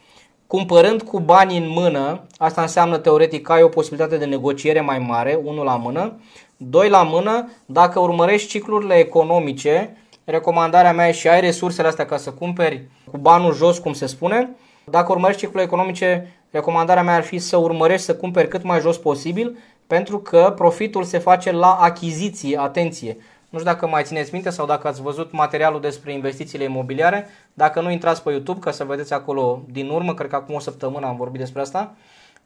[0.46, 4.98] Cumpărând cu bani în mână, asta înseamnă teoretic că ai o posibilitate de negociere mai
[4.98, 6.20] mare, unul la mână,
[6.70, 12.16] doi la mână, dacă urmărești ciclurile economice, recomandarea mea e și ai resursele astea ca
[12.16, 14.50] să cumperi cu banul jos, cum se spune,
[14.84, 18.98] dacă urmărești ciclurile economice, recomandarea mea ar fi să urmărești să cumperi cât mai jos
[18.98, 23.16] posibil, pentru că profitul se face la achiziție, atenție.
[23.48, 27.26] Nu știu dacă mai țineți minte sau dacă ați văzut materialul despre investițiile imobiliare.
[27.54, 30.58] Dacă nu intrați pe YouTube ca să vedeți acolo din urmă, cred că acum o
[30.58, 31.94] săptămână am vorbit despre asta.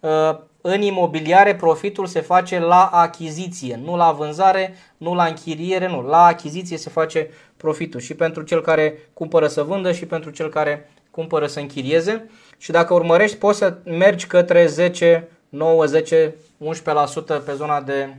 [0.01, 6.03] Uh, în imobiliare profitul se face la achiziție, nu la vânzare, nu la închiriere, nu.
[6.03, 10.49] La achiziție se face profitul și pentru cel care cumpără să vândă și pentru cel
[10.49, 12.31] care cumpără să închirieze.
[12.59, 18.17] Și dacă urmărești, poți să mergi către 10, 9, 10, 11% pe zona de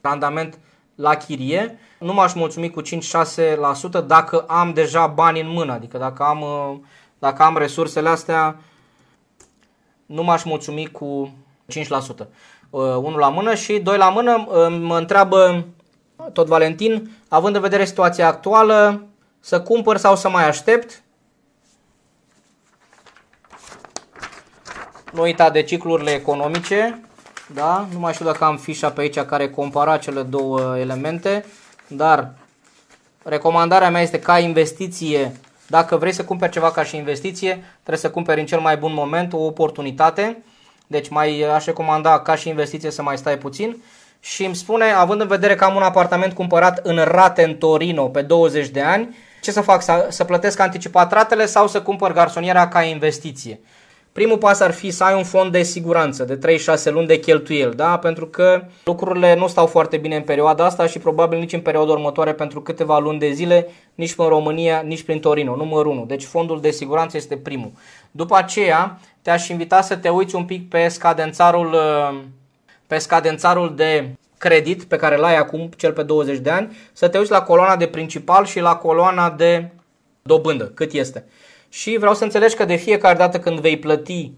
[0.00, 0.58] randament
[0.94, 1.78] la chirie.
[1.98, 6.78] Nu m-aș mulțumi cu 5-6% dacă am deja bani în mână, adică dacă am, uh,
[7.18, 8.56] dacă am resursele astea,
[10.06, 11.34] nu m-aș mulțumi cu
[11.72, 12.26] 5%.
[12.70, 15.64] Uh, unul la mână și doi la mână uh, mă întreabă
[16.32, 19.06] tot Valentin, având în vedere situația actuală,
[19.40, 21.02] să cumpăr sau să mai aștept?
[25.12, 27.00] Nu uita de ciclurile economice,
[27.54, 27.86] da?
[27.92, 31.44] Nu mai știu dacă am fișa pe aici care compara cele două elemente,
[31.86, 32.34] dar
[33.22, 35.40] recomandarea mea este ca investiție
[35.72, 38.92] Dacă vrei să cumperi ceva ca și investiție, trebuie să cumperi în cel mai bun
[38.94, 40.42] moment o oportunitate.
[40.86, 43.82] Deci mai aș recomanda ca și investiție să mai stai puțin.
[44.20, 48.08] Și îmi spune, având în vedere că am un apartament cumpărat în rate în Torino
[48.08, 49.82] pe 20 de ani, ce să fac?
[49.82, 53.60] Să, să plătesc anticipat ratele sau să cumpăr garsoniera ca investiție?
[54.12, 57.74] Primul pas ar fi să ai un fond de siguranță de 3-6 luni de cheltuieli,
[57.74, 57.98] da?
[57.98, 61.92] pentru că lucrurile nu stau foarte bine în perioada asta și probabil nici în perioada
[61.92, 66.04] următoare pentru câteva luni de zile, nici în România, nici prin Torino, numărul 1.
[66.04, 67.70] Deci fondul de siguranță este primul.
[68.10, 71.76] După aceea, te-aș invita să te uiți un pic pe scadențarul,
[72.86, 77.18] pe scadențarul de credit pe care l-ai acum, cel pe 20 de ani, să te
[77.18, 79.70] uiți la coloana de principal și la coloana de
[80.22, 81.24] dobândă, cât este.
[81.72, 84.32] Și vreau să înțelegi că de fiecare dată când vei plăti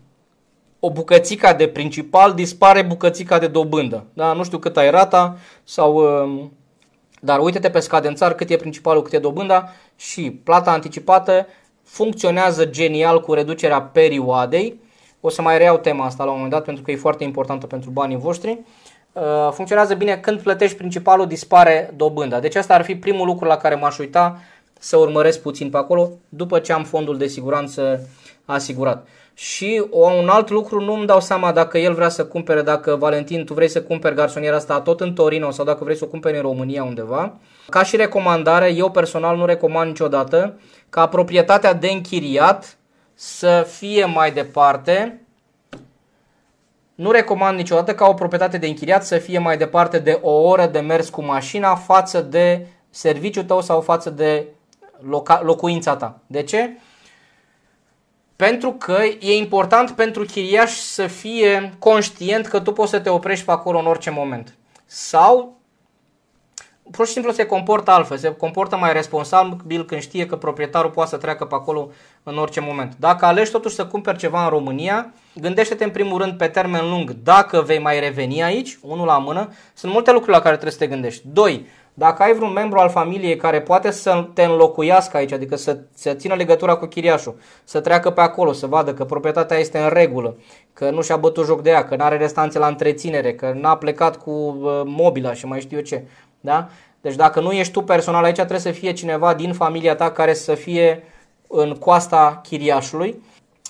[0.80, 4.06] o bucățica de principal, dispare bucățica de dobândă.
[4.12, 4.32] Da?
[4.32, 6.52] Nu știu cât ai rata, sau, um,
[7.20, 11.46] dar uite-te pe scadențar cât e principalul, cât e dobânda și plata anticipată
[11.82, 14.80] funcționează genial cu reducerea perioadei.
[15.20, 17.66] O să mai reiau tema asta la un moment dat pentru că e foarte importantă
[17.66, 18.58] pentru banii voștri.
[19.12, 22.40] Uh, funcționează bine când plătești principalul, dispare dobânda.
[22.40, 24.40] Deci asta ar fi primul lucru la care m-aș uita
[24.84, 28.08] să urmăresc puțin pe acolo după ce am fondul de siguranță
[28.44, 29.06] asigurat.
[29.34, 33.44] Și un alt lucru, nu îmi dau seama dacă el vrea să cumpere, dacă Valentin,
[33.44, 36.36] tu vrei să cumperi garsoniera asta tot în Torino sau dacă vrei să o cumperi
[36.36, 37.36] în România undeva.
[37.68, 42.76] Ca și recomandare, eu personal nu recomand niciodată ca proprietatea de închiriat
[43.14, 45.18] să fie mai departe
[46.94, 50.66] nu recomand niciodată ca o proprietate de închiriat să fie mai departe de o oră
[50.66, 54.53] de mers cu mașina față de serviciul tău sau față de
[55.08, 56.20] loca- locuința ta.
[56.26, 56.78] De ce?
[58.36, 63.44] Pentru că e important pentru chiriaș să fie conștient că tu poți să te oprești
[63.44, 64.54] pe acolo în orice moment.
[64.84, 65.58] Sau
[66.90, 71.10] pur și simplu se comportă altfel, se comportă mai responsabil când știe că proprietarul poate
[71.10, 71.90] să treacă pe acolo
[72.22, 72.94] în orice moment.
[72.98, 77.10] Dacă alegi totuși să cumperi ceva în România, gândește-te în primul rând pe termen lung
[77.22, 79.52] dacă vei mai reveni aici, unul la mână.
[79.74, 81.22] Sunt multe lucruri la care trebuie să te gândești.
[81.32, 85.78] Doi, dacă ai vreun membru al familiei care poate să te înlocuiască aici, adică să,
[85.94, 89.88] să țină legătura cu chiriașul, să treacă pe acolo, să vadă că proprietatea este în
[89.88, 90.36] regulă,
[90.72, 93.76] că nu și-a bătut joc de ea, că nu are restanțe la întreținere, că n-a
[93.76, 96.02] plecat cu uh, mobila și mai știu eu ce.
[96.40, 96.68] Da?
[97.00, 100.34] Deci dacă nu ești tu personal aici, trebuie să fie cineva din familia ta care
[100.34, 101.02] să fie
[101.48, 103.22] în coasta chiriașului.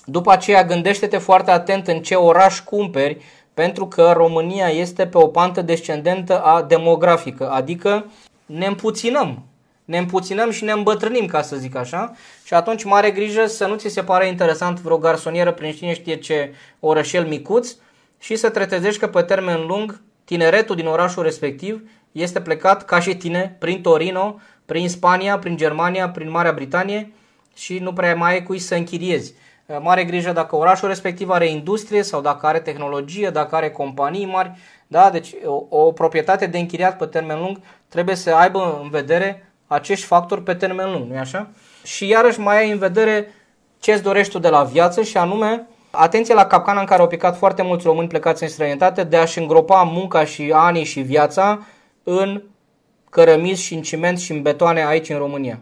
[0.05, 3.17] După aceea gândește-te foarte atent în ce oraș cumperi,
[3.55, 8.05] pentru că România este pe o pantă descendentă a demografică, adică
[8.45, 9.43] ne împuținăm.
[9.85, 12.13] Ne împuținăm și ne îmbătrânim, ca să zic așa,
[12.43, 16.15] și atunci mare grijă să nu ți se pare interesant vreo garsonieră prin cine știe
[16.15, 17.75] ce orășel micuț
[18.19, 22.99] și să te trezești că pe termen lung tineretul din orașul respectiv este plecat ca
[22.99, 27.11] și tine prin Torino, prin Spania, prin Germania, prin Marea Britanie
[27.55, 29.33] și nu prea mai ai cui să închiriezi.
[29.65, 34.25] Eh, mare grijă dacă orașul respectiv are industrie sau dacă are tehnologie, dacă are companii
[34.25, 34.51] mari.
[34.87, 35.09] Da?
[35.09, 40.05] Deci o, o proprietate de închiriat pe termen lung trebuie să aibă în vedere acești
[40.05, 41.49] factori pe termen lung, nu așa?
[41.83, 43.27] Și iarăși mai ai în vedere
[43.79, 47.07] ce îți dorești tu de la viață și anume atenție la capcana în care au
[47.07, 51.65] picat foarte mulți români plecați în străinătate de a-și îngropa munca și anii și viața
[52.03, 52.41] în
[53.09, 55.59] cărămizi și în ciment și în betoane aici în România.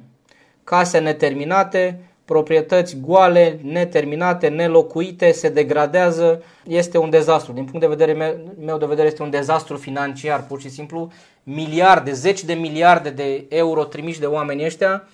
[0.64, 7.54] Case neterminate, proprietăți goale, neterminate, nelocuite, se degradează, este un dezastru.
[7.54, 11.12] Din punct de vedere meu de vedere este un dezastru financiar, pur și simplu
[11.44, 15.08] miliarde, zeci de miliarde de euro trimiși de oamenii ăștia,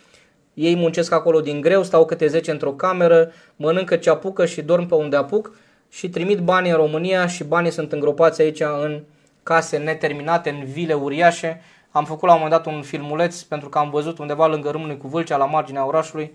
[0.53, 4.85] ei muncesc acolo din greu, stau câte 10 într-o cameră, mănâncă ce apucă și dorm
[4.85, 5.51] pe unde apuc
[5.89, 9.03] și trimit banii în România și banii sunt îngropați aici în
[9.43, 11.61] case neterminate, în vile uriașe.
[11.91, 14.97] Am făcut la un moment dat un filmuleț pentru că am văzut undeva lângă Râmnului
[14.97, 16.33] cu Vâlcea, la marginea orașului,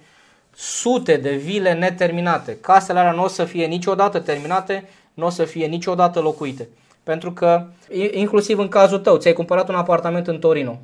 [0.57, 2.59] sute de vile neterminate.
[2.61, 6.69] Casele alea nu o să fie niciodată terminate, nu o să fie niciodată locuite.
[7.03, 7.67] Pentru că,
[8.13, 10.81] inclusiv în cazul tău, ți-ai cumpărat un apartament în Torino.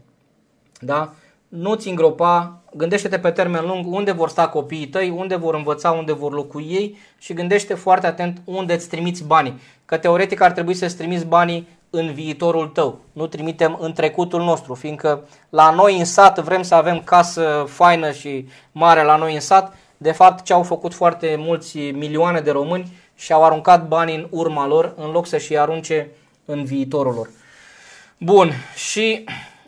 [0.81, 1.15] Da?
[1.49, 6.13] Nu-ți îngropa, gândește-te pe termen lung unde vor sta copiii tăi, unde vor învăța, unde
[6.13, 9.61] vor locui ei și gândește foarte atent unde îți trimiți banii.
[9.85, 12.99] Că teoretic ar trebui să-ți trimiți banii în viitorul tău.
[13.13, 18.13] Nu trimitem în trecutul nostru, fiindcă la noi în sat vrem să avem casă faină
[18.13, 19.75] și mare la noi în sat.
[19.97, 24.27] De fapt, ce au făcut foarte mulți milioane de români și au aruncat banii în
[24.31, 26.11] urma lor în loc să-și arunce
[26.45, 27.31] în viitorul lor.
[28.19, 29.25] Bun, și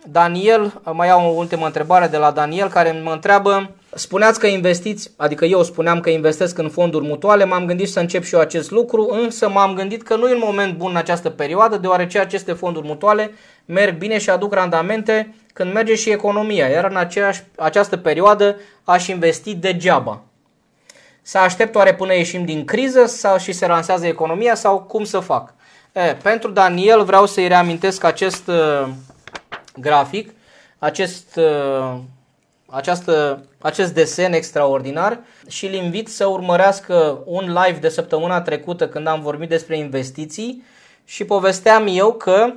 [0.07, 5.11] Daniel, mai au o ultimă întrebare de la Daniel care mă întreabă Spuneați că investiți,
[5.17, 8.71] adică eu spuneam că investesc în fonduri mutuale, m-am gândit să încep și eu acest
[8.71, 12.53] lucru, însă m-am gândit că nu e un moment bun în această perioadă, deoarece aceste
[12.53, 13.31] fonduri mutuale
[13.65, 19.07] merg bine și aduc randamente când merge și economia, iar în aceeași, această perioadă aș
[19.07, 20.23] investi degeaba.
[21.23, 25.19] Să aștept oare până ieșim din criză sau și se lansează economia sau cum să
[25.19, 25.55] fac?
[25.93, 28.89] E, pentru Daniel vreau să-i reamintesc acest uh,
[29.77, 30.31] grafic,
[30.79, 31.99] acest, uh,
[32.75, 39.07] această, acest desen extraordinar și îl invit să urmărească un live de săptămâna trecută când
[39.07, 40.65] am vorbit despre investiții
[41.05, 42.53] și povesteam eu că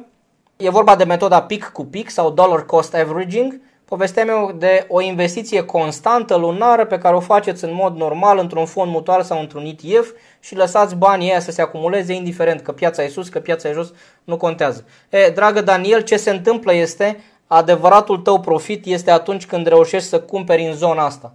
[0.57, 5.01] e vorba de metoda pic cu pic sau dollar cost averaging, povesteam eu de o
[5.01, 9.65] investiție constantă lunară pe care o faceți în mod normal într-un fond mutual sau într-un
[9.65, 13.69] ETF și lăsați banii ăia să se acumuleze indiferent că piața e sus, că piața
[13.69, 13.93] e jos,
[14.23, 14.85] nu contează.
[15.09, 20.21] E, dragă Daniel, ce se întâmplă este adevăratul tău profit este atunci când reușești să
[20.21, 21.33] cumperi în zona asta.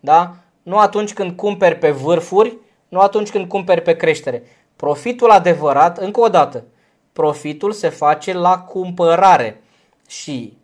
[0.00, 0.34] Da?
[0.62, 2.56] Nu atunci când cumperi pe vârfuri,
[2.88, 4.42] nu atunci când cumperi pe creștere.
[4.76, 6.64] Profitul adevărat, încă o dată,
[7.12, 9.62] profitul se face la cumpărare
[10.08, 10.56] și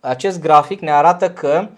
[0.00, 1.68] acest grafic ne arată că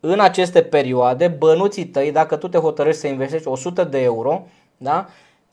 [0.00, 4.46] în aceste perioade, bănuții tăi, dacă tu te hotărăști să investești 100 de euro,
[4.76, 5.06] da?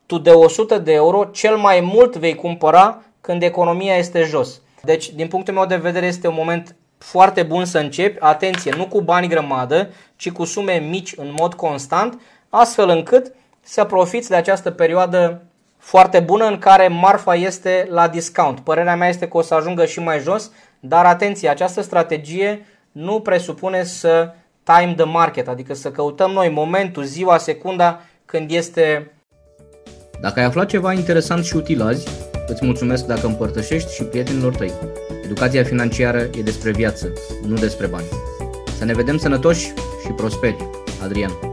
[0.05, 4.61] tu de 100 de euro cel mai mult vei cumpăra când economia este jos.
[4.81, 8.87] Deci, din punctul meu de vedere, este un moment foarte bun să începi, atenție, nu
[8.87, 14.35] cu bani grămadă, ci cu sume mici în mod constant, astfel încât să profiți de
[14.35, 15.41] această perioadă
[15.77, 18.59] foarte bună în care marfa este la discount.
[18.59, 23.19] Părerea mea este că o să ajungă și mai jos, dar atenție, această strategie nu
[23.19, 29.11] presupune să time the market, adică să căutăm noi momentul, ziua, secunda când este...
[30.21, 34.71] Dacă ai aflat ceva interesant și util azi, îți mulțumesc dacă împărtășești și prietenilor tăi.
[35.25, 37.13] Educația financiară e despre viață,
[37.47, 38.07] nu despre bani.
[38.77, 39.73] Să ne vedem sănătoși
[40.05, 40.69] și prosperi.
[41.03, 41.50] Adrian